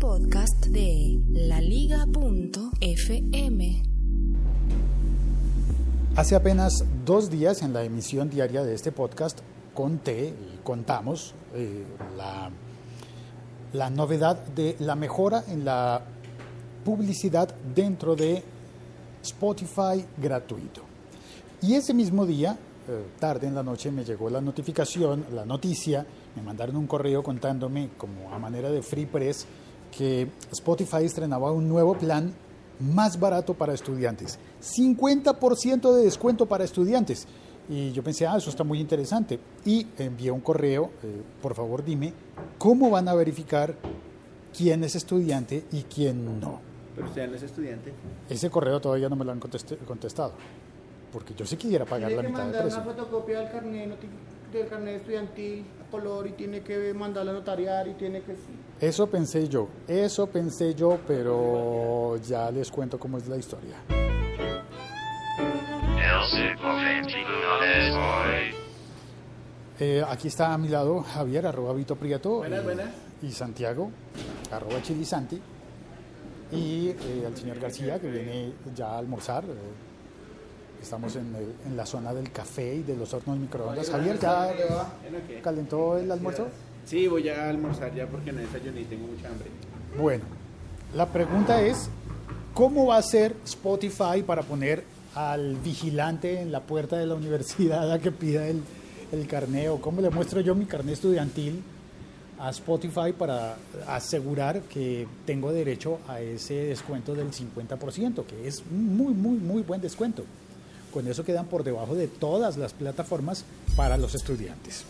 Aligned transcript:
podcast 0.00 0.66
de 0.66 1.20
laliga.fm. 1.28 2.62
Hace 6.16 6.34
apenas 6.34 6.86
dos 7.04 7.28
días 7.28 7.60
en 7.60 7.74
la 7.74 7.84
emisión 7.84 8.30
diaria 8.30 8.64
de 8.64 8.74
este 8.74 8.92
podcast 8.92 9.40
conté 9.74 10.28
y 10.28 10.58
contamos 10.64 11.34
eh, 11.54 11.84
la, 12.16 12.50
la 13.74 13.90
novedad 13.90 14.36
de 14.36 14.74
la 14.78 14.94
mejora 14.94 15.44
en 15.48 15.66
la 15.66 16.00
publicidad 16.82 17.54
dentro 17.74 18.16
de 18.16 18.42
Spotify 19.22 20.02
gratuito. 20.16 20.80
Y 21.60 21.74
ese 21.74 21.92
mismo 21.92 22.24
día, 22.24 22.58
eh, 22.88 23.04
tarde 23.18 23.48
en 23.48 23.54
la 23.54 23.62
noche, 23.62 23.90
me 23.90 24.04
llegó 24.04 24.30
la 24.30 24.40
notificación, 24.40 25.26
la 25.34 25.44
noticia, 25.44 26.06
me 26.34 26.40
mandaron 26.40 26.76
un 26.76 26.86
correo 26.86 27.22
contándome 27.22 27.90
como 27.98 28.32
a 28.32 28.38
manera 28.38 28.70
de 28.70 28.80
free 28.80 29.04
press 29.04 29.46
que 29.96 30.28
Spotify 30.52 31.04
estrenaba 31.04 31.52
un 31.52 31.68
nuevo 31.68 31.96
plan 31.96 32.32
más 32.80 33.18
barato 33.20 33.54
para 33.54 33.74
estudiantes. 33.74 34.38
50% 34.62 35.94
de 35.94 36.04
descuento 36.04 36.46
para 36.46 36.64
estudiantes. 36.64 37.26
Y 37.68 37.92
yo 37.92 38.02
pensé, 38.02 38.26
ah, 38.26 38.36
eso 38.36 38.50
está 38.50 38.64
muy 38.64 38.80
interesante. 38.80 39.38
Y 39.64 39.86
envié 39.98 40.30
un 40.30 40.40
correo, 40.40 40.90
eh, 41.02 41.22
por 41.40 41.54
favor 41.54 41.84
dime, 41.84 42.12
¿cómo 42.58 42.90
van 42.90 43.06
a 43.08 43.14
verificar 43.14 43.74
quién 44.56 44.82
es 44.82 44.96
estudiante 44.96 45.64
y 45.70 45.82
quién 45.82 46.40
no? 46.40 46.60
Pero 46.96 47.06
usted 47.06 47.28
no 47.28 47.36
es 47.36 47.42
estudiante. 47.42 47.92
Ese 48.28 48.50
correo 48.50 48.80
todavía 48.80 49.08
no 49.08 49.16
me 49.16 49.24
lo 49.24 49.32
han 49.32 49.40
contestado. 49.40 50.32
Porque 51.12 51.34
yo 51.34 51.44
sí 51.44 51.56
quisiera 51.56 51.84
pagar 51.84 52.08
Tiene 52.08 52.22
la 52.22 52.22
que 52.22 52.28
mitad 52.28 52.40
de 52.40 52.44
mandar 52.46 52.62
precio. 52.62 52.82
una 52.82 52.92
fotocopia 52.92 53.40
del 53.40 53.50
carnet, 53.50 53.98
del 54.52 54.68
carnet 54.68 54.96
estudiantil 54.96 55.64
a 55.86 55.90
color 55.90 56.26
y 56.26 56.32
tiene 56.32 56.60
que 56.62 56.94
mandarla 56.94 57.30
a 57.32 57.34
notariar 57.34 57.88
y 57.88 57.94
tiene 57.94 58.22
que... 58.22 58.34
Eso 58.80 59.06
pensé 59.08 59.46
yo, 59.48 59.68
eso 59.86 60.26
pensé 60.26 60.74
yo, 60.74 60.98
pero 61.06 62.16
ya 62.26 62.50
les 62.50 62.70
cuento 62.70 62.98
cómo 62.98 63.18
es 63.18 63.28
la 63.28 63.36
historia. 63.36 63.76
Eh, 69.78 70.04
aquí 70.06 70.28
está 70.28 70.52
a 70.52 70.58
mi 70.58 70.68
lado 70.68 71.00
Javier, 71.02 71.46
arroba 71.46 71.72
Vito 71.72 71.96
Prieto. 71.96 72.36
Buenas, 72.38 72.60
y, 72.60 72.64
buenas. 72.64 72.86
Y 73.22 73.30
Santiago, 73.32 73.90
arroba 74.52 74.82
Chilisanti. 74.82 75.40
Y 76.52 76.88
eh, 76.88 77.24
al 77.26 77.36
señor 77.36 77.58
García, 77.60 77.98
que 77.98 78.08
viene 78.10 78.52
ya 78.74 78.92
a 78.92 78.98
almorzar. 78.98 79.44
eh, 79.44 79.48
estamos 80.82 81.14
en, 81.16 81.34
el- 81.34 81.54
en 81.66 81.76
la 81.76 81.86
zona 81.86 82.12
del 82.12 82.30
café 82.32 82.74
y 82.76 82.82
de 82.82 82.96
los 82.96 83.12
hornos 83.14 83.38
microondas. 83.38 83.88
Javier, 83.90 84.18
¿ya 84.18 84.52
calentó 85.42 85.96
el 85.98 86.10
almuerzo? 86.10 86.48
Sí, 86.90 87.06
voy 87.06 87.28
a 87.28 87.48
almorzar 87.48 87.94
ya 87.94 88.08
porque 88.08 88.32
no 88.32 88.40
desayuné 88.40 88.80
y 88.80 88.84
tengo 88.84 89.06
mucha 89.06 89.28
hambre. 89.28 89.46
Bueno, 89.96 90.24
la 90.92 91.06
pregunta 91.06 91.62
es, 91.62 91.88
¿cómo 92.52 92.86
va 92.86 92.96
a 92.96 93.02
ser 93.02 93.36
Spotify 93.44 94.24
para 94.26 94.42
poner 94.42 94.82
al 95.14 95.54
vigilante 95.54 96.40
en 96.40 96.50
la 96.50 96.58
puerta 96.58 96.98
de 96.98 97.06
la 97.06 97.14
universidad 97.14 97.92
a 97.92 98.00
que 98.00 98.10
pida 98.10 98.48
el, 98.48 98.64
el 99.12 99.28
carné? 99.28 99.68
¿O 99.68 99.80
cómo 99.80 100.00
le 100.00 100.10
muestro 100.10 100.40
yo 100.40 100.56
mi 100.56 100.64
carné 100.64 100.90
estudiantil 100.90 101.62
a 102.40 102.50
Spotify 102.50 103.12
para 103.16 103.54
asegurar 103.86 104.62
que 104.62 105.06
tengo 105.26 105.52
derecho 105.52 106.00
a 106.08 106.20
ese 106.20 106.54
descuento 106.54 107.14
del 107.14 107.30
50%, 107.30 108.24
que 108.24 108.48
es 108.48 108.64
muy, 108.68 109.14
muy, 109.14 109.38
muy 109.38 109.62
buen 109.62 109.80
descuento? 109.80 110.24
Con 110.92 111.06
eso 111.06 111.24
quedan 111.24 111.46
por 111.46 111.62
debajo 111.62 111.94
de 111.94 112.08
todas 112.08 112.56
las 112.56 112.72
plataformas 112.72 113.44
para 113.76 113.96
los 113.96 114.16
estudiantes. 114.16 114.84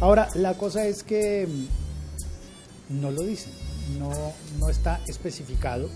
Ahora, 0.00 0.28
la 0.34 0.54
cosa 0.54 0.86
es 0.86 1.02
que 1.02 1.48
mm, 1.48 3.00
no 3.00 3.10
lo 3.10 3.22
dicen, 3.22 3.52
no, 3.98 4.10
no 4.60 4.68
está 4.68 5.00
especificado, 5.08 5.88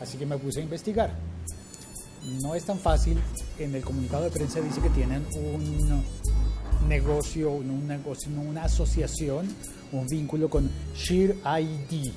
así 0.00 0.18
que 0.18 0.26
me 0.26 0.36
puse 0.36 0.60
a 0.60 0.62
investigar. 0.62 1.14
No 2.42 2.54
es 2.54 2.64
tan 2.64 2.78
fácil, 2.78 3.18
en 3.58 3.74
el 3.74 3.82
comunicado 3.82 4.24
de 4.24 4.30
prensa 4.30 4.60
dice 4.60 4.82
que 4.82 4.90
tienen 4.90 5.24
un 5.34 6.04
negocio, 6.88 7.52
un 7.52 7.88
negocio, 7.88 8.30
una 8.32 8.64
asociación, 8.64 9.48
un 9.92 10.06
vínculo 10.06 10.50
con 10.50 10.70
Share 10.94 11.36
ID, 11.60 12.12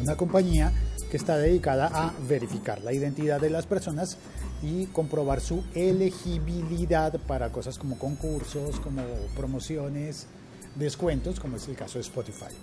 una 0.00 0.16
compañía 0.16 0.72
que 1.10 1.16
está 1.16 1.36
dedicada 1.36 1.90
a 1.92 2.14
verificar 2.28 2.80
la 2.82 2.92
identidad 2.92 3.40
de 3.40 3.50
las 3.50 3.66
personas 3.66 4.18
y 4.62 4.86
comprobar 4.86 5.40
su 5.40 5.64
elegibilidad 5.74 7.18
para 7.26 7.50
cosas 7.50 7.76
como 7.76 7.98
concursos, 7.98 8.78
como 8.78 9.02
promociones, 9.36 10.28
descuentos, 10.74 11.40
como 11.40 11.56
es 11.56 11.68
el 11.68 11.76
caso 11.76 11.98
de 11.98 12.02
Spotify. 12.02 12.54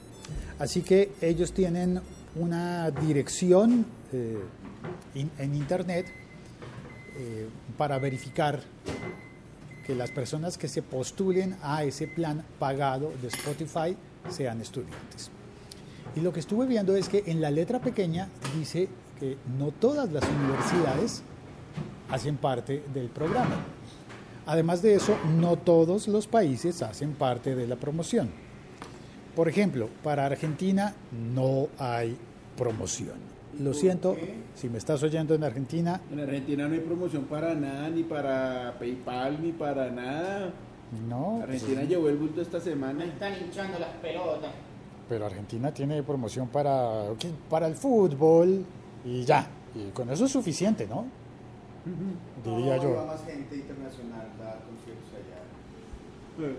Así 0.60 0.82
que 0.82 1.12
ellos 1.22 1.54
tienen 1.54 2.02
una 2.36 2.92
dirección 2.92 3.86
eh, 4.14 4.40
en 5.16 5.56
Internet 5.56 6.08
eh, 7.18 7.50
para 7.78 8.00
verificar 8.00 8.62
que 9.86 9.96
las 9.96 10.12
personas 10.12 10.58
que 10.58 10.68
se 10.68 10.82
postulen 10.82 11.58
a 11.62 11.84
ese 11.84 12.08
plan 12.08 12.44
pagado 12.58 13.12
de 13.22 13.28
Spotify 13.28 13.98
sean 14.30 14.62
estudiantes. 14.62 15.30
Y 16.16 16.22
lo 16.22 16.32
que 16.32 16.40
estuve 16.40 16.66
viendo 16.66 16.96
es 16.96 17.10
que 17.10 17.24
en 17.28 17.42
la 17.42 17.52
letra 17.52 17.80
pequeña 17.80 18.30
dice 18.58 18.88
que 19.20 19.38
no 19.58 19.72
todas 19.72 20.12
las 20.12 20.24
universidades 20.24 21.22
hacen 22.10 22.38
parte 22.38 22.84
del 22.94 23.08
programa. 23.10 23.58
Además 24.52 24.82
de 24.82 24.96
eso, 24.96 25.16
no 25.40 25.56
todos 25.56 26.10
los 26.10 26.28
países 26.28 26.82
hacen 26.82 27.14
parte 27.14 27.56
de 27.56 27.68
la 27.68 27.78
promoción. 27.78 28.30
Por 29.34 29.48
ejemplo, 29.48 29.88
para 30.04 30.26
Argentina 30.26 30.94
no 31.34 31.70
hay 31.78 32.18
promoción. 32.58 33.16
Lo 33.62 33.74
siento, 33.74 34.18
si 34.54 34.68
me 34.68 34.78
estás 34.78 35.02
oyendo 35.04 35.36
en 35.36 35.46
Argentina, 35.46 36.02
En 36.12 36.20
Argentina 36.20 36.68
no 36.68 36.74
hay 36.74 36.82
promoción 36.82 37.24
para 37.24 37.54
nada, 37.56 37.90
ni 37.92 38.04
para 38.04 38.76
PayPal, 38.78 39.42
ni 39.42 39.54
para 39.54 39.90
nada. 39.90 40.52
no. 41.08 41.40
Argentina 41.44 41.84
llevó 41.84 42.10
el 42.10 42.18
bulto 42.18 42.42
esta 42.42 42.60
semana. 42.60 43.06
están 43.06 43.32
hinchando 43.42 43.80
las 43.80 43.94
pelotas. 44.02 44.52
Pero 45.08 45.28
Argentina 45.28 45.74
tiene 45.74 46.04
promoción 46.04 46.50
para, 46.50 47.06
¿qué? 47.18 47.30
para 47.50 47.68
el 47.68 47.76
fútbol 47.76 48.66
y 49.06 49.24
ya. 49.24 49.48
Y 49.74 49.92
con 49.92 50.10
eso 50.10 50.26
es 50.26 50.32
suficiente, 50.34 50.88
¿no? 50.88 51.06
Diría 52.44 52.78
yo. 52.78 52.90
iba 52.92 53.06
más 53.06 53.24
gente 53.26 53.56
internacional 53.56 54.28
a 54.40 54.60
conciertos 54.66 55.10
allá. 55.16 56.56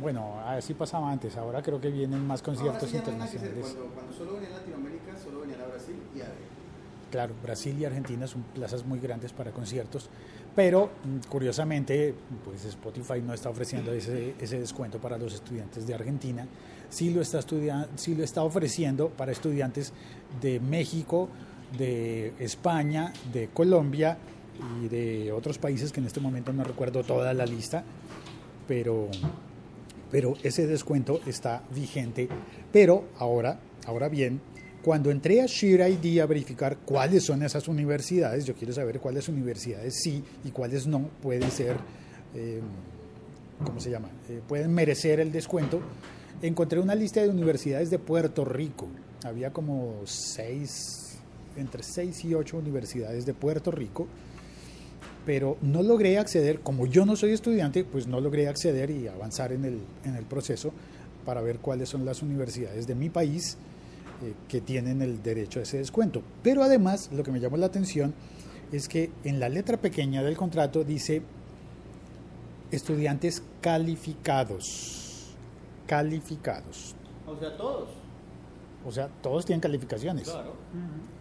Bueno, 0.00 0.40
así 0.46 0.74
pasaba 0.74 1.10
antes. 1.10 1.36
Ahora 1.36 1.62
creo 1.62 1.80
que 1.80 1.90
vienen 1.90 2.24
más 2.26 2.40
conciertos 2.42 2.82
Ahora 2.84 2.88
sí 2.88 2.96
hacer. 2.98 3.08
internacionales. 3.08 3.74
Cuando, 3.74 3.94
cuando 3.94 4.12
solo 4.12 4.34
venía 4.34 4.48
a 4.48 4.58
Latinoamérica, 4.58 5.18
solo 5.22 5.40
venía 5.40 5.56
a 5.56 5.68
Brasil 5.68 5.96
y 6.14 6.20
a 6.20 6.26
Claro, 7.10 7.34
Brasil 7.42 7.74
y 7.78 7.84
Argentina 7.86 8.26
son 8.26 8.42
plazas 8.54 8.84
muy 8.84 9.00
grandes 9.00 9.32
para 9.32 9.50
conciertos, 9.50 10.10
pero 10.54 10.90
mm, 11.04 11.28
curiosamente, 11.30 12.14
pues 12.44 12.66
Spotify 12.66 13.22
no 13.22 13.32
está 13.32 13.48
ofreciendo 13.48 13.92
ese, 13.94 14.34
ese 14.38 14.60
descuento 14.60 14.98
para 14.98 15.16
los 15.16 15.32
estudiantes 15.32 15.86
de 15.86 15.94
Argentina, 15.94 16.46
sí 16.90 17.08
lo, 17.08 17.22
está 17.22 17.40
sí 17.96 18.14
lo 18.14 18.22
está 18.24 18.42
ofreciendo 18.42 19.08
para 19.08 19.32
estudiantes 19.32 19.94
de 20.42 20.60
México, 20.60 21.30
de 21.78 22.34
España, 22.40 23.10
de 23.32 23.48
Colombia 23.48 24.18
y 24.82 24.88
de 24.88 25.32
otros 25.32 25.58
países 25.58 25.92
que 25.92 26.00
en 26.00 26.06
este 26.06 26.20
momento 26.20 26.52
no 26.52 26.64
recuerdo 26.64 27.02
toda 27.02 27.32
la 27.34 27.46
lista, 27.46 27.84
pero, 28.66 29.08
pero 30.10 30.34
ese 30.42 30.66
descuento 30.66 31.20
está 31.26 31.62
vigente. 31.74 32.28
Pero 32.72 33.04
ahora, 33.18 33.60
ahora 33.86 34.08
bien, 34.08 34.40
cuando 34.82 35.10
entré 35.10 35.42
a 35.42 35.46
Share 35.46 35.90
ID 35.90 36.20
a 36.20 36.26
verificar 36.26 36.78
cuáles 36.78 37.24
son 37.24 37.42
esas 37.42 37.68
universidades, 37.68 38.44
yo 38.44 38.54
quiero 38.54 38.72
saber 38.72 39.00
cuáles 39.00 39.28
universidades 39.28 40.00
sí 40.02 40.22
y 40.44 40.50
cuáles 40.50 40.86
no 40.86 41.08
pueden 41.20 41.50
ser, 41.50 41.76
eh, 42.34 42.60
¿cómo 43.64 43.80
se 43.80 43.90
llama? 43.90 44.08
Eh, 44.28 44.40
pueden 44.46 44.72
merecer 44.72 45.20
el 45.20 45.32
descuento. 45.32 45.80
Encontré 46.40 46.78
una 46.78 46.94
lista 46.94 47.20
de 47.20 47.28
universidades 47.28 47.90
de 47.90 47.98
Puerto 47.98 48.44
Rico. 48.44 48.88
Había 49.24 49.52
como 49.52 50.02
seis, 50.04 51.18
entre 51.56 51.82
seis 51.82 52.24
y 52.24 52.34
ocho 52.34 52.56
universidades 52.56 53.26
de 53.26 53.34
Puerto 53.34 53.72
Rico 53.72 54.06
pero 55.28 55.58
no 55.60 55.82
logré 55.82 56.16
acceder, 56.16 56.60
como 56.60 56.86
yo 56.86 57.04
no 57.04 57.14
soy 57.14 57.32
estudiante, 57.32 57.84
pues 57.84 58.06
no 58.06 58.18
logré 58.18 58.48
acceder 58.48 58.88
y 58.88 59.08
avanzar 59.08 59.52
en 59.52 59.66
el, 59.66 59.78
en 60.02 60.16
el 60.16 60.24
proceso 60.24 60.72
para 61.26 61.42
ver 61.42 61.58
cuáles 61.58 61.90
son 61.90 62.06
las 62.06 62.22
universidades 62.22 62.86
de 62.86 62.94
mi 62.94 63.10
país 63.10 63.58
eh, 64.22 64.32
que 64.48 64.62
tienen 64.62 65.02
el 65.02 65.22
derecho 65.22 65.60
a 65.60 65.64
ese 65.64 65.76
descuento. 65.76 66.22
Pero 66.42 66.62
además, 66.62 67.10
lo 67.12 67.24
que 67.24 67.30
me 67.30 67.40
llamó 67.40 67.58
la 67.58 67.66
atención 67.66 68.14
es 68.72 68.88
que 68.88 69.10
en 69.22 69.38
la 69.38 69.50
letra 69.50 69.76
pequeña 69.76 70.22
del 70.22 70.34
contrato 70.34 70.82
dice 70.82 71.20
estudiantes 72.70 73.42
calificados. 73.60 75.34
Calificados. 75.86 76.94
O 77.26 77.38
sea, 77.38 77.54
todos. 77.54 77.90
O 78.86 78.90
sea, 78.90 79.08
todos 79.20 79.44
tienen 79.44 79.60
calificaciones. 79.60 80.30
Claro. 80.30 80.54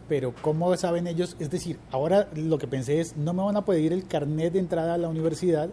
Pero 0.07 0.33
¿cómo 0.41 0.75
saben 0.77 1.07
ellos? 1.07 1.35
Es 1.39 1.49
decir, 1.49 1.79
ahora 1.91 2.29
lo 2.35 2.57
que 2.57 2.67
pensé 2.67 3.01
es, 3.01 3.17
no 3.17 3.33
me 3.33 3.43
van 3.43 3.57
a 3.57 3.65
pedir 3.65 3.91
el 3.91 4.07
carnet 4.07 4.53
de 4.53 4.59
entrada 4.59 4.93
a 4.93 4.97
la 4.97 5.09
universidad, 5.09 5.69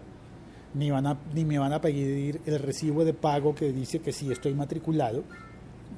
ni, 0.75 0.91
van 0.91 1.07
a, 1.07 1.19
ni 1.33 1.45
me 1.45 1.59
van 1.59 1.73
a 1.73 1.81
pedir 1.81 2.41
el 2.47 2.59
recibo 2.59 3.05
de 3.05 3.15
pago 3.15 3.55
que 3.55 3.73
dice 3.73 4.01
que 4.01 4.13
sí 4.13 4.33
estoy 4.33 4.55
matriculado. 4.55 5.23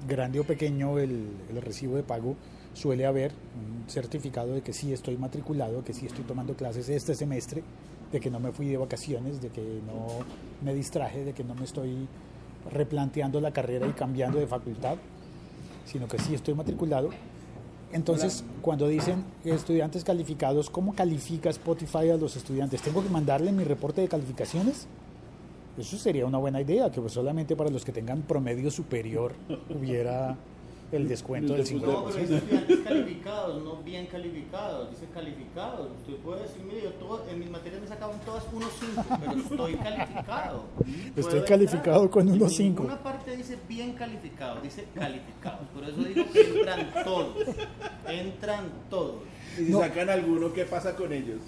grande 0.07 0.39
o 0.39 0.45
pequeño 0.45 0.99
el, 0.99 1.29
el 1.49 1.63
recibo 1.63 1.97
de 1.97 2.03
pago, 2.03 2.37
suele 2.75 3.07
haber 3.07 3.33
un 3.33 3.89
certificado 3.89 4.53
de 4.53 4.61
que 4.61 4.73
sí 4.73 4.93
estoy 4.93 5.17
matriculado, 5.17 5.83
que 5.83 5.95
sí 5.95 6.07
estoy 6.07 6.25
tomando 6.25 6.55
clases 6.55 6.89
este 6.91 7.15
semestre, 7.15 7.63
de 8.13 8.21
que 8.21 8.31
no 8.31 8.39
me 8.39 8.53
fui 8.53 8.69
de 8.69 8.77
vacaciones, 8.77 9.41
de 9.41 9.49
que 9.49 9.81
no 9.87 10.25
me 10.63 10.75
distraje, 10.75 11.25
de 11.25 11.33
que 11.33 11.43
no 11.43 11.55
me 11.55 11.65
estoy 11.65 12.07
replanteando 12.71 13.41
la 13.41 13.51
carrera 13.51 13.87
y 13.87 13.93
cambiando 13.93 14.39
de 14.39 14.47
facultad, 14.47 14.97
sino 15.87 16.07
que 16.07 16.19
sí 16.19 16.35
estoy 16.35 16.55
matriculado. 16.55 17.11
Entonces, 17.93 18.45
cuando 18.63 18.89
dicen 18.89 19.25
estudiantes 19.45 20.05
calificados, 20.05 20.71
¿cómo 20.71 20.95
califica 20.95 21.51
Spotify 21.51 22.11
a 22.11 22.17
los 22.17 22.37
estudiantes? 22.37 22.83
¿Tengo 22.83 23.03
que 23.03 23.09
mandarle 23.09 23.53
mi 23.53 23.65
reporte 23.65 24.01
de 24.01 24.09
calificaciones? 24.09 24.87
Eso 25.79 25.97
sería 25.97 26.27
una 26.27 26.39
buena 26.39 26.61
idea, 26.61 26.91
que 26.91 27.01
pues 27.01 27.13
solamente 27.13 27.55
para 27.55 27.71
los 27.71 27.85
que 27.85 27.93
tengan 27.93 28.23
promedio 28.23 28.71
superior 28.71 29.35
hubiera 29.69 30.37
el 30.93 31.09
descuento 31.09 31.53
del 31.55 31.63
No, 31.63 31.69
50%. 31.81 32.05
pero 32.07 32.17
dice 32.23 32.37
estudiantes 32.37 32.79
calificados, 32.81 33.63
no 33.65 33.77
bien 33.83 34.07
calificados, 34.07 34.91
dice 34.91 35.07
calificados. 35.13 35.91
Usted 36.01 36.17
puede 36.23 36.43
decir, 36.43 36.63
mire, 36.63 36.83
yo 36.83 36.91
todo- 36.93 37.25
en 37.29 37.39
mis 37.41 37.51
materias 37.51 37.81
me 37.83 37.89
sacaban 37.89 38.21
todas 38.21 38.45
1.5, 38.53 39.19
pero 39.21 39.33
estoy 39.33 39.75
calificado. 39.89 40.65
Estoy 41.17 41.41
calificado 41.43 42.03
entrar. 42.05 42.11
con 42.11 42.29
En 42.29 42.41
1.5. 42.41 42.59
ninguna 42.83 43.03
parte 43.03 43.37
dice 43.37 43.59
bien 43.69 43.95
calificado, 43.95 44.61
dice 44.61 44.87
calificados. 44.95 45.67
Por 45.75 45.85
eso 45.85 46.03
digo 46.05 46.25
que 46.33 46.41
entran 46.59 46.93
todos, 47.05 47.37
entran 48.09 48.71
todos. 48.89 49.23
Y 49.59 49.65
si 49.67 49.71
No. 49.73 49.81
sacan 49.81 50.09
alguno, 50.11 50.53
¿qué 50.53 50.65
pasa 50.67 50.95
con 50.95 51.13
ellos? 51.13 51.41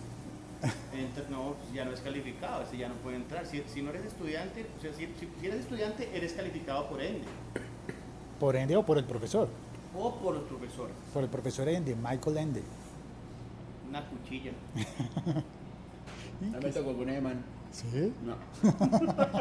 Entra- 0.93 1.29
no, 1.31 1.55
pues 1.61 1.73
ya 1.73 1.85
no 1.85 1.93
es 1.93 2.01
calificado, 2.01 2.63
ese 2.65 2.77
ya 2.79 2.89
no 2.89 2.95
puede 2.97 3.17
entrar. 3.17 3.47
Si, 3.47 3.63
si 3.73 3.83
no 3.83 3.91
eres 3.91 4.05
estudiante, 4.05 4.67
o 4.77 4.81
sea, 4.83 4.93
si, 4.93 5.07
si- 5.07 5.29
si 5.41 5.47
eres 5.47 5.61
estudiante, 5.61 6.09
eres 6.13 6.33
calificado 6.33 6.89
por 6.89 7.01
ende, 7.01 7.21
Por 8.39 8.57
Ende 8.57 8.77
o 8.77 8.85
por 8.85 8.99
el 8.99 9.05
profesor. 9.05 9.49
o 9.97 10.15
por 10.17 10.35
los 10.35 10.45
profesores. 10.45 10.95
Por 11.13 11.25
el 11.25 11.29
profesor 11.29 11.69
Ende, 11.69 11.95
Michael 11.97 12.37
Ende. 12.39 12.63
Una 13.89 14.07
cuchilla. 14.09 14.53
A 16.41 16.45
mí 16.45 16.63
me 16.63 16.71
tocó 16.71 16.97
con 16.97 17.09
Eman. 17.09 17.43
¿Sí? 17.73 18.13
No. 18.25 18.37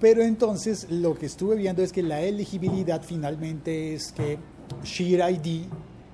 Pero 0.00 0.22
entonces 0.22 0.90
lo 0.90 1.14
que 1.14 1.26
estuve 1.26 1.56
viendo 1.56 1.82
es 1.82 1.92
que 1.92 2.02
la 2.02 2.20
elegibilidad 2.22 3.02
finalmente 3.02 3.94
es 3.94 4.12
que 4.12 4.38
Share 4.82 5.30
ID 5.30 5.64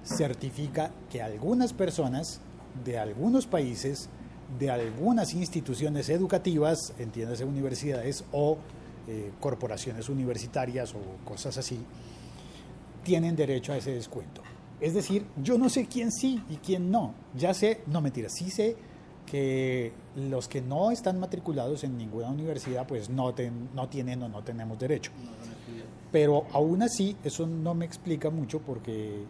certifica 0.05 0.91
que 1.11 1.23
algunas 1.23 1.73
personas 1.73 2.41
de 2.85 2.99
algunos 2.99 3.47
países, 3.47 4.09
de 4.59 4.71
algunas 4.71 5.35
instituciones 5.35 6.09
educativas, 6.09 6.93
entiéndase 6.99 7.45
universidades 7.45 8.25
o 8.33 8.59
eh, 9.09 9.33
corporaciones 9.41 10.09
universitarias 10.09 10.95
o 10.95 11.01
cosas 11.25 11.57
así, 11.59 11.79
tienen 13.05 13.37
derecho 13.37 13.73
a 13.73 13.77
ese 13.77 13.93
descuento. 13.93 14.43
Es 14.81 14.95
decir, 14.95 15.25
yo 15.43 15.57
no 15.59 15.69
sé 15.71 15.87
quién 15.87 16.13
sí 16.13 16.43
y 16.51 16.57
quién 16.57 16.91
no. 16.91 17.15
Ya 17.37 17.55
sé, 17.55 17.81
no 17.87 18.01
mentira, 18.01 18.29
sí 18.29 18.51
sé 18.51 18.77
que 19.25 19.93
los 20.15 20.49
que 20.49 20.61
no 20.61 20.91
están 20.91 21.19
matriculados 21.19 21.83
en 21.85 21.97
ninguna 21.99 22.29
universidad 22.29 22.87
pues 22.87 23.09
no, 23.11 23.35
ten- 23.35 23.71
no 23.75 23.89
tienen 23.89 24.23
o 24.23 24.29
no 24.29 24.43
tenemos 24.43 24.79
derecho. 24.79 25.11
Pero 26.13 26.45
aún 26.53 26.83
así 26.83 27.17
eso 27.25 27.47
no 27.47 27.75
me 27.75 27.85
explica 27.85 28.31
mucho 28.31 28.61
porque 28.61 29.25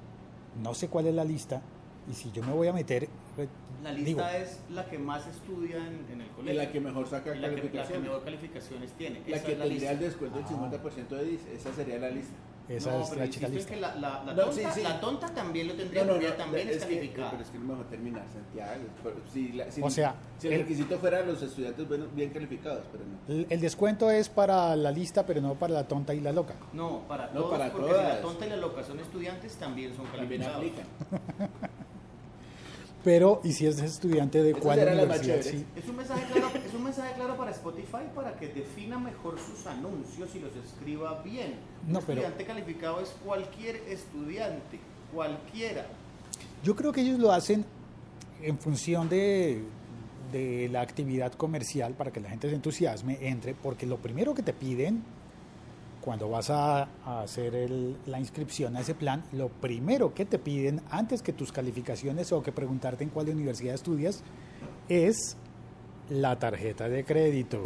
no 0.63 0.75
sé 0.75 0.89
cuál 0.89 1.07
es 1.07 1.15
la 1.15 1.25
lista 1.25 1.63
y 2.11 2.15
si 2.15 2.31
yo 2.33 2.43
me 2.43 2.53
voy 2.53 2.69
a 2.69 2.73
meter... 2.73 3.09
pues, 3.35 3.49
La 3.83 3.93
digo, 3.93 4.07
lista 4.21 4.37
es 4.39 4.61
la 4.71 4.85
que 4.87 4.99
más 4.99 5.27
estudia 5.27 5.77
en, 5.77 6.07
en 6.13 6.21
el 6.21 6.27
Y 6.27 6.31
colegio. 6.31 6.63
la 6.63 6.71
que 6.73 6.81
mejor 6.81 7.09
saca 7.09 7.35
Y 7.35 7.39
la 7.41 7.49
que, 7.55 7.71
la 7.73 7.87
que 7.87 7.99
mejor 7.99 8.23
calificaciones 8.25 8.93
tiene. 8.93 9.23
La 9.27 9.37
Esa 9.37 9.47
que 9.47 9.53
es 9.53 9.59
tendría 9.59 9.91
el 9.93 9.99
descuento 9.99 10.37
del 10.39 10.47
Ah. 10.47 10.81
50% 10.85 11.09
de 11.09 11.25
DIS, 11.25 11.41
esa 11.55 11.73
sería 11.75 11.99
la 11.99 12.11
lista. 12.11 12.35
esa 12.69 12.91
no, 12.93 13.03
es 13.03 13.09
pero 13.11 13.21
la 13.23 13.31
chica 13.31 13.49
lista. 13.49 13.75
que 13.75 13.81
la, 13.81 13.95
la, 13.97 14.25
la 14.25 14.35
No, 14.35 14.43
tonta, 14.45 14.53
sí, 14.73 14.81
sí. 14.81 14.83
la 14.83 15.01
tonta 15.01 15.35
también 15.35 15.69
lo 15.69 15.75
tendría 15.75 16.07
porque 16.07 16.27
ella 16.27 16.37
también 16.37 16.69
es, 16.69 16.77
que- 16.79 16.95
calificada. 16.97 17.31
pero 17.31 17.43
es 17.43 17.51
que 17.51 17.57
es 17.59 17.63
mejor 17.63 17.85
terminar 17.87 18.25
Santiago. 18.33 18.83
pero 19.05 19.17
si, 19.33 19.53
la- 19.53 19.71
si- 19.71 19.83
O 19.83 19.91
sea, 19.91 20.15
si 20.39 20.47
el, 20.49 20.53
el- 20.55 20.61
requisito 20.63 20.99
fuera 20.99 21.23
los 21.25 21.43
estudiantes 21.43 21.87
bueno, 21.89 22.07
bien 22.15 22.31
calificados, 22.31 22.85
pero 22.91 23.05
no. 23.05 23.35
El, 23.35 23.47
el 23.51 23.61
descuento 23.61 24.11
es 24.11 24.29
para 24.29 24.75
la 24.77 24.91
lista, 24.91 25.25
pero 25.27 25.41
no 25.41 25.55
para 25.55 25.75
la 25.75 25.87
tonta 25.89 26.13
y 26.15 26.21
la 26.21 26.33
loca. 26.33 26.55
No, 26.73 27.01
para 27.09 27.27
No, 27.29 27.41
todos, 27.43 27.51
para 27.59 27.71
porque 27.73 27.87
si 27.89 27.93
la 27.93 28.03
todas. 28.03 28.21
tonta 28.23 28.47
y 28.47 28.51
la 28.51 28.57
loca 28.57 28.83
son 28.85 28.99
estudiantes, 29.01 29.55
también 29.57 29.95
son 29.95 30.07
También 30.07 30.43
calificados. 30.43 30.57
aplican. 30.57 30.87
Pero, 33.07 33.41
¿y 33.45 33.53
si 33.53 33.69
es 33.69 33.79
estudiante 33.79 34.43
de 34.43 34.51
Esa 34.51 34.59
cuál 34.59 34.81
universidad? 34.81 35.41
Sí. 35.41 35.65
Es 35.77 35.89
un, 35.89 35.95
mensaje 35.95 36.25
claro, 36.33 36.51
es 36.67 36.75
un 36.75 36.83
mensaje 36.83 37.15
claro 37.15 37.37
para 37.37 37.53
Spotify 37.53 38.03
para 38.17 38.37
que 38.37 38.49
defina 38.49 38.99
mejor 38.99 39.39
sus 39.39 39.65
anuncios 39.65 40.29
y 40.35 40.41
los 40.41 40.51
escriba 40.57 41.23
bien. 41.23 41.55
Un 41.87 41.93
No, 41.93 42.01
pero- 42.01 42.21
estudiante 42.21 42.45
calificado 42.45 43.01
es 43.01 43.11
cualquier 43.25 43.77
estudiante, 43.89 44.81
cualquiera. 45.15 45.87
Yo 46.65 46.75
creo 46.75 46.91
que 46.91 47.03
ellos 47.03 47.21
lo 47.21 47.31
hacen 47.31 47.65
en 48.43 48.59
función 48.59 49.09
de, 49.09 49.63
de 50.33 50.69
la 50.73 50.81
actividad 50.81 51.33
comercial 51.35 51.95
para 51.95 52.11
que 52.11 52.19
la 52.19 52.29
gente 52.29 52.49
se 52.49 52.57
entusiasme, 52.57 53.19
entre, 53.21 53.55
porque 53.55 53.87
lo 53.87 53.99
primero 53.99 54.35
que 54.35 54.43
te 54.43 54.53
piden 54.53 55.05
cuando 56.07 56.29
vas 56.29 56.51
a, 56.51 56.87
hacer 57.05 57.69
la 58.07 58.21
inscripción 58.21 58.77
a 58.77 58.81
ese 58.81 58.95
plan, 58.95 59.25
lo 59.33 59.49
primero 59.49 60.15
que 60.15 60.25
te 60.25 60.39
piden 60.39 60.81
antes 60.89 61.21
que 61.21 61.33
tus 61.33 61.51
calificaciones 61.51 62.31
o 62.31 62.45
que 62.45 62.53
preguntarte 62.53 63.03
en 63.03 63.11
cuál 63.11 63.29
universidad 63.29 63.75
estudias 63.75 64.23
es 64.89 65.37
la 66.09 66.39
tarjeta 66.39 66.89
de 66.89 67.05
crédito. 67.05 67.61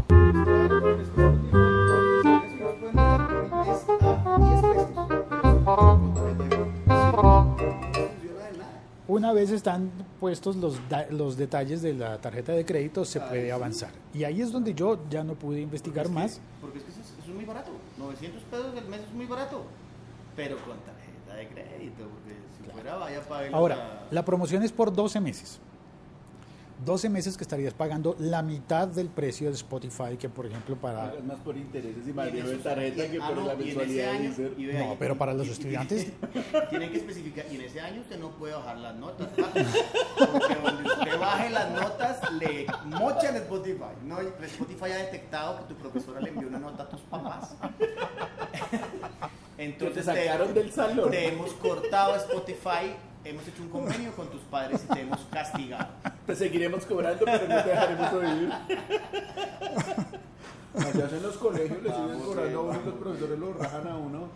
Una 9.11 9.33
vez 9.33 9.51
están 9.51 9.91
puestos 10.21 10.55
los, 10.55 10.79
los 11.11 11.37
detalles 11.37 11.83
de 11.83 11.95
la 11.95 12.19
tarjeta 12.19 12.53
de 12.53 12.65
crédito, 12.65 13.05
se 13.05 13.19
puede 13.19 13.51
avanzar. 13.51 13.91
Y 14.15 14.23
ahí 14.23 14.41
es 14.41 14.53
donde 14.53 14.73
yo 14.73 15.01
ya 15.11 15.25
no 15.25 15.35
pude 15.35 15.61
investigar 15.61 16.05
Es 16.07 16.11
que- 16.13 16.15
más. 16.15 16.41
Porque 16.61 16.79
es 16.79 16.85
que 16.85 16.91
eso 16.93 17.01
es, 17.01 17.07
eso 17.19 17.29
es 17.31 17.35
muy 17.35 17.45
barato. 17.45 17.73
900 17.99 18.41
pesos 18.45 18.73
del 18.73 18.85
mes 18.87 19.01
es 19.01 19.13
muy 19.13 19.27
barato. 19.27 19.65
Pero 20.37 20.59
con 20.59 20.77
tarjeta 20.79 21.35
de 21.35 21.49
crédito, 21.49 22.05
porque 22.09 22.37
si 22.57 22.71
fuera 22.71 22.95
vaya 22.99 23.21
para 23.23 23.49
Ahora, 23.49 24.07
la 24.13 24.25
promoción 24.25 24.63
es 24.63 24.71
por 24.71 24.93
12 24.93 25.19
meses. 25.19 25.59
12 26.85 27.09
meses 27.09 27.37
que 27.37 27.45
estarías 27.45 27.75
pagando 27.75 28.17
la 28.19 28.43
mitad 28.43 28.89
del 28.89 29.09
precio 29.09 29.49
de 29.49 29.55
Spotify, 29.55 30.17
que 30.19 30.29
por 30.29 30.47
ejemplo 30.47 30.77
para... 30.77 31.11
Pagas 31.11 31.25
más 31.25 31.39
por 31.39 31.57
intereses 31.57 32.07
y 32.07 32.13
más 32.13 32.33
de 32.33 32.43
tarjeta 32.57 33.11
que 33.11 33.19
ah, 33.21 33.29
por 33.29 33.45
la 33.45 33.55
mensualidad 33.55 34.15
No, 34.79 34.97
pero 34.99 35.17
para 35.17 35.35
los 35.35 35.49
estudiantes- 35.49 36.13
Tienen 36.71 36.91
que 36.91 36.99
especificar, 36.99 37.45
y 37.51 37.57
en 37.57 37.61
ese 37.63 37.81
año 37.81 38.01
usted 38.01 38.19
no 38.19 38.31
puede 38.31 38.55
bajar 38.55 38.79
las 38.79 38.95
notas, 38.97 39.29
porque 39.37 40.55
donde 40.63 40.91
usted 40.91 41.19
baje 41.19 41.51
las 41.51 41.71
notas 41.73 42.33
le 42.33 42.67
mochan 42.85 43.37
Spotify. 43.37 43.85
No, 44.05 44.21
Spotify 44.21 44.93
ha 44.93 44.99
detectado 44.99 45.59
que 45.59 45.75
tu 45.75 45.81
profesora 45.81 46.21
le 46.21 46.31
envió 46.31 46.49
una 46.49 46.59
nota 46.59 46.85
a 46.85 46.89
tus 46.89 47.01
papás. 47.03 47.55
Entonces 49.59 50.07
te 50.07 50.15
sacaron 50.15 50.55
del 50.55 50.73
salón. 50.73 51.11
Te 51.11 51.29
hemos 51.29 51.53
cortado 51.55 52.17
Spotify, 52.17 52.95
hemos 53.25 53.47
hecho 53.47 53.63
un 53.63 53.69
convenio 53.69 54.13
con 54.13 54.29
tus 54.29 54.41
padres 54.43 54.81
y 54.89 54.93
te 54.95 55.01
hemos 55.03 55.21
castigado. 55.31 55.89
Te 56.27 56.37
seguiremos 56.37 56.87
cobrando, 56.87 57.25
pero 57.25 57.49
no 57.49 57.63
te 57.63 57.69
dejaremos 57.71 58.13
oír. 58.13 58.51
Allá 60.75 61.09
en 61.17 61.23
los 61.23 61.37
colegios 61.37 61.83
le 61.83 61.91
siguen 61.91 62.21
cobrando 62.21 62.59
a 62.59 62.63
uno 62.63 62.71
y 62.71 62.75
vamos. 62.77 62.85
los 62.87 62.95
profesores 62.95 63.39
lo 63.39 63.53
rajan 63.55 63.89
a 63.89 63.97
uno. 63.97 64.29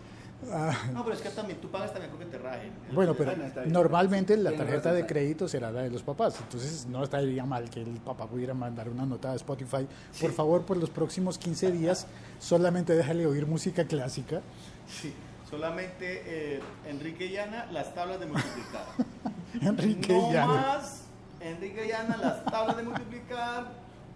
No, 0.93 1.05
pero 1.05 1.17
es 1.17 1.23
que 1.23 1.31
también 1.31 1.59
tú 1.61 1.71
pagas 1.71 1.93
también 1.93 2.11
porque 2.11 2.27
te 2.27 2.37
rajen. 2.37 2.71
Bueno, 2.93 3.15
pero 3.15 3.31
Bueno, 3.31 3.51
bien. 3.55 3.73
normalmente 3.73 4.37
la 4.37 4.53
tarjeta 4.53 4.93
de 4.93 5.07
crédito 5.07 5.49
será 5.49 5.71
la 5.71 5.83
de 5.83 5.91
los 5.91 6.03
papás, 6.03 6.39
entonces 6.41 6.85
no 6.87 7.03
estaría 7.05 7.47
mal 7.47 7.71
que 7.71 7.81
el 7.81 7.97
papá 8.01 8.27
pudiera 8.27 8.53
mandar 8.53 8.89
una 8.91 9.07
nota 9.07 9.31
a 9.33 9.37
Spotify. 9.37 9.87
Por 10.21 10.33
favor, 10.33 10.63
por 10.67 10.77
los 10.77 10.91
próximos 10.91 11.39
15 11.39 11.73
días, 11.73 12.07
solamente 12.41 12.95
déjale 12.95 13.25
oír 13.27 13.47
música 13.47 13.85
clásica. 13.87 14.43
Sí, 14.87 15.15
solamente 15.55 16.23
eh, 16.27 16.61
Enrique 16.89 17.27
y 17.27 17.37
Ana, 17.37 17.67
las 17.71 17.95
tablas 17.95 18.19
de 18.19 18.27
multiplicar. 18.27 18.87
Enrique 19.63 20.13
no 20.13 20.47
más 20.49 21.05
Enrique 21.41 21.87
y 21.87 21.93
Ana, 21.93 22.17
las 22.17 22.45
tablas 22.45 22.77
de 22.77 22.83
multiplicar 22.83 23.67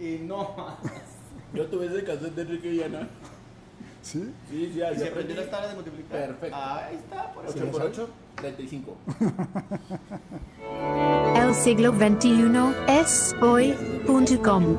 y 0.00 0.18
no 0.18 0.54
más. 0.57 0.90
Yo 1.54 1.66
tuve 1.66 1.87
ese 1.87 2.02
caso 2.04 2.28
de 2.28 2.42
Enrique 2.42 2.73
y 2.75 2.83
Ana. 2.83 3.09
¿Sí? 4.02 4.33
Sí, 4.50 4.50
sí, 4.50 4.66
¿Y 4.66 4.73
se 4.73 4.85
aprendí. 4.87 5.09
aprendió 5.09 5.37
las 5.37 5.50
tablas 5.50 5.68
de 5.71 5.75
multiplicar? 5.76 6.26
Perfecto. 6.26 6.57
Ahí 6.57 6.97
está, 6.97 7.33
por 7.33 7.45
eso. 7.47 7.54
8 7.59 7.71
por 7.71 7.83
8, 7.83 8.11
35. 8.37 8.97
El 11.37 11.54
siglo 11.54 11.92
XXI 11.92 12.75
es 12.88 13.35
hoy.com. 13.40 14.76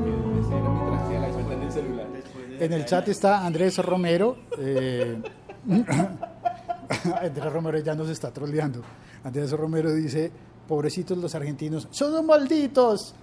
En 2.60 2.74
el 2.74 2.86
chat 2.86 3.08
está 3.08 3.46
Andrés 3.46 3.78
Romero. 3.78 4.38
eh, 4.58 5.22
Andrés 7.22 7.54
Romero 7.54 7.80
ya 7.80 7.96
nos 7.96 8.10
está 8.10 8.32
troleando. 8.32 8.82
Andrés 9.24 9.52
Romero 9.52 9.94
dice, 9.94 10.32
pobrecitos 10.68 11.18
los 11.18 11.36
argentinos, 11.36 11.88
son 11.92 12.26
malditos. 12.26 13.14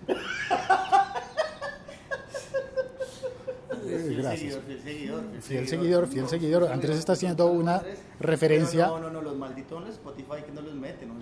Eh, 3.88 4.04
fiel 4.08 4.16
gracias. 4.16 4.54
seguidor, 4.54 4.62
fiel 4.64 4.82
seguidor. 4.82 5.24
Fiel 5.40 5.68
seguidor, 5.68 6.06
fiel 6.08 6.28
seguidor. 6.28 6.64
Andrés 6.72 6.98
está 6.98 7.12
haciendo 7.12 7.46
una 7.46 7.82
referencia, 8.18 8.86
no, 8.88 8.98
no, 8.98 9.10
no, 9.10 9.22
los 9.22 9.36
malditos 9.36 9.82
en 9.84 9.88
Spotify 9.90 10.42
que 10.44 10.52
no 10.52 10.60
los 10.60 10.74
meten. 10.74 11.08
No, 11.08 11.14
no, 11.14 11.20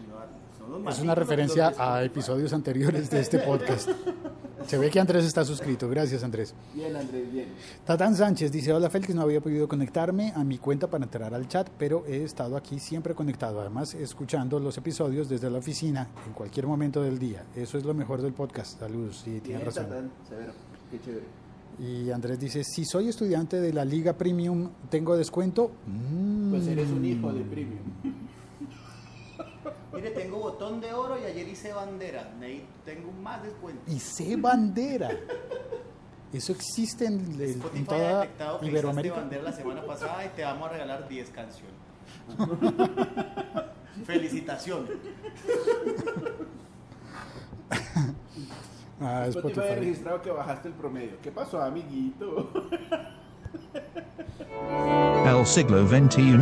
son 0.58 0.70
los 0.70 0.78
es 0.78 0.84
malditos 0.84 1.02
una 1.02 1.14
referencia 1.14 1.72
a 1.76 2.02
episodios 2.02 2.52
anteriores 2.52 3.10
de 3.10 3.20
este 3.20 3.38
podcast. 3.38 3.90
Se 4.66 4.78
ve 4.78 4.90
que 4.90 5.00
Andrés 5.00 5.24
está 5.24 5.44
suscrito. 5.44 5.88
Gracias, 5.88 6.22
Andrés. 6.24 6.54
Bien, 6.74 6.94
Andrés, 6.96 7.30
bien. 7.32 7.48
Tatán 7.84 8.14
Sánchez 8.16 8.50
dice, 8.50 8.72
hola 8.72 8.90
Félix, 8.90 9.14
no 9.14 9.22
había 9.22 9.40
podido 9.40 9.68
conectarme 9.68 10.32
a 10.34 10.44
mi 10.44 10.58
cuenta 10.58 10.86
para 10.88 11.04
entrar 11.04 11.34
al 11.34 11.48
chat, 11.48 11.68
pero 11.78 12.04
he 12.06 12.22
estado 12.22 12.56
aquí 12.56 12.78
siempre 12.78 13.14
conectado, 13.14 13.60
además 13.60 13.94
escuchando 13.94 14.58
los 14.58 14.76
episodios 14.78 15.28
desde 15.28 15.50
la 15.50 15.58
oficina 15.58 16.08
en 16.26 16.32
cualquier 16.32 16.66
momento 16.66 17.02
del 17.02 17.18
día. 17.18 17.44
Eso 17.54 17.78
es 17.78 17.84
lo 17.84 17.94
mejor 17.94 18.22
del 18.22 18.32
podcast. 18.32 18.78
Saludos, 18.78 19.22
sí, 19.24 19.40
tienes 19.40 19.64
razón. 19.64 19.84
Tatán, 19.84 20.10
severo. 20.28 20.52
Qué 20.90 21.00
chévere. 21.00 21.44
Y 21.78 22.10
Andrés 22.10 22.38
dice, 22.38 22.62
si 22.62 22.84
soy 22.84 23.08
estudiante 23.08 23.60
de 23.60 23.72
la 23.72 23.84
Liga 23.84 24.12
Premium, 24.12 24.70
¿tengo 24.90 25.16
descuento? 25.16 25.72
Mm. 25.86 26.50
Pues 26.50 26.66
eres 26.68 26.88
un 26.90 27.04
hijo 27.04 27.32
de 27.32 27.40
premium. 27.42 27.80
Mire, 30.04 30.14
tengo 30.22 30.38
botón 30.38 30.80
de 30.80 30.92
oro 30.92 31.18
y 31.18 31.24
ayer 31.24 31.48
hice 31.48 31.72
bandera. 31.72 32.30
Ney, 32.38 32.66
tengo 32.84 33.10
más 33.12 33.42
descuento. 33.42 33.80
Sé 33.98 34.36
bandera. 34.36 35.10
Eso 36.32 36.52
existe 36.52 37.06
en, 37.06 37.20
en- 37.40 37.62
en 37.74 37.82
ha 37.84 37.86
toda 37.86 38.20
detectado 38.20 38.60
que 38.60 38.66
Iberoamérica. 38.66 39.14
bandera 39.16 39.42
la 39.44 39.52
semana 39.52 39.82
pasada 39.86 40.24
y 40.26 40.28
te 40.30 40.42
vamos 40.42 40.68
a 40.68 40.72
regalar 40.72 41.08
10 41.08 41.30
canciones. 41.30 41.74
Felicitaciones. 44.04 44.90
Ah, 49.00 49.26
Spotify 49.28 49.60
ha 49.60 49.64
Spotify. 49.64 49.74
registrado 49.80 50.22
que 50.22 50.30
bajaste 50.30 50.68
el 50.68 50.74
promedio. 50.74 51.12
¿Qué 51.22 51.30
pasó, 51.32 51.62
amiguito? 51.62 52.50
El 55.26 55.46
siglo 55.46 55.86
XXI 55.86 56.36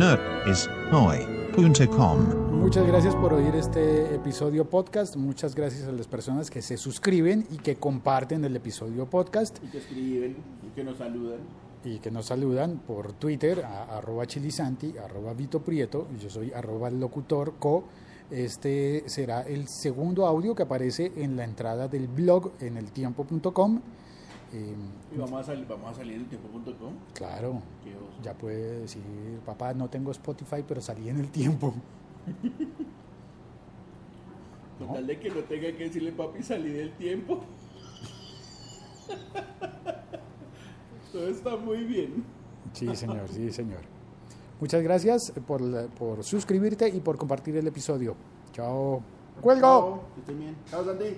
es 0.49 0.69
hoy.com. 0.91 2.42
Muchas 2.53 2.87
gracias 2.87 3.15
por 3.15 3.33
oír 3.33 3.53
este 3.55 4.15
episodio 4.15 4.69
podcast. 4.69 5.15
Muchas 5.15 5.53
gracias 5.55 5.87
a 5.87 5.91
las 5.91 6.07
personas 6.07 6.49
que 6.49 6.61
se 6.61 6.77
suscriben 6.77 7.45
y 7.51 7.57
que 7.57 7.75
comparten 7.75 8.43
el 8.45 8.55
episodio 8.55 9.05
podcast 9.09 9.57
Y 9.63 9.67
que 9.67 9.77
escriben 9.79 10.37
y 10.65 10.69
que 10.75 10.83
nos 10.83 10.97
saludan. 10.97 11.39
y 11.83 11.99
que 11.99 12.09
nos 12.11 12.25
saludan 12.27 12.79
por 12.79 13.13
Twitter 13.13 13.63
a 13.65 13.97
arroba 13.97 14.25
chilisanti, 14.25 14.95
arroba 14.97 15.33
Vito 15.33 15.61
Prieto, 15.61 16.07
yo 16.19 16.29
soy 16.29 16.51
arroba 16.53 16.89
locutor 16.89 17.53
co. 17.59 17.83
Este 18.31 19.03
será 19.07 19.41
el 19.41 19.67
segundo 19.67 20.25
audio 20.25 20.55
que 20.55 20.63
aparece 20.63 21.11
en 21.17 21.35
la 21.35 21.43
entrada 21.43 21.87
del 21.87 22.07
blog 22.07 22.51
en 22.61 22.77
eltiempo.com. 22.77 23.81
Eh, 24.53 24.75
Y 25.13 25.17
vamos 25.17 25.41
a, 25.41 25.43
salir, 25.43 25.67
vamos 25.67 25.91
a 25.91 25.95
salir 25.95 26.13
en 26.15 26.21
el 26.21 26.27
tiempo.com. 26.27 26.93
claro, 27.13 27.61
ya 28.23 28.33
puede 28.33 28.81
decir, 28.81 29.01
papá, 29.45 29.73
no 29.73 29.89
tengo 29.89 30.11
Spotify, 30.11 30.63
pero 30.67 30.79
salí 30.81 31.09
en 31.09 31.19
el 31.19 31.29
tiempo. 31.29 31.73
Con 34.79 34.93
tal 34.93 35.07
de 35.07 35.19
que 35.19 35.29
no 35.29 35.41
tenga 35.41 35.71
que 35.77 35.83
decirle, 35.85 36.11
papi, 36.11 36.41
salí 36.43 36.69
del 36.71 36.91
tiempo. 36.93 37.43
Todo 41.11 41.27
está 41.27 41.55
muy 41.57 41.83
bien. 41.83 42.23
Sí, 42.73 42.95
señor, 42.95 43.27
sí, 43.29 43.51
señor. 43.51 43.81
Muchas 44.59 44.81
gracias 44.81 45.31
por, 45.45 45.61
la- 45.61 45.85
por 45.87 46.23
suscribirte 46.23 46.89
y 46.89 46.99
por 47.01 47.17
compartir 47.17 47.55
el 47.57 47.67
episodio. 47.67 48.15
Chao. 48.51 49.03
¡Cuelgo! 49.41 49.61
Chao, 49.61 50.03
que 50.15 50.19
estén 50.21 50.39
bien. 50.39 50.55
Chao, 50.69 50.83
Santi. 50.85 51.17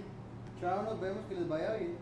Chao, 0.59 0.83
nos 0.83 1.00
vemos, 1.00 1.24
que 1.29 1.35
les 1.35 1.47
vaya 1.47 1.75
bien. 1.75 1.95